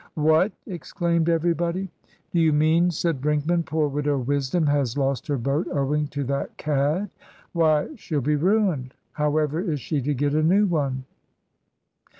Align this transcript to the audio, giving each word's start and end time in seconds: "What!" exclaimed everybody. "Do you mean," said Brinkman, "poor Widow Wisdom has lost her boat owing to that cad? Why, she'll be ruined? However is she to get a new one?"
"What!" 0.15 0.51
exclaimed 0.65 1.29
everybody. 1.29 1.87
"Do 2.31 2.39
you 2.39 2.51
mean," 2.53 2.89
said 2.89 3.21
Brinkman, 3.21 3.61
"poor 3.67 3.87
Widow 3.87 4.17
Wisdom 4.17 4.65
has 4.65 4.97
lost 4.97 5.27
her 5.27 5.37
boat 5.37 5.67
owing 5.71 6.07
to 6.07 6.23
that 6.23 6.57
cad? 6.57 7.11
Why, 7.53 7.87
she'll 7.97 8.19
be 8.21 8.35
ruined? 8.35 8.95
However 9.11 9.59
is 9.59 9.79
she 9.79 10.01
to 10.01 10.15
get 10.15 10.33
a 10.33 10.41
new 10.41 10.65
one?" 10.65 11.03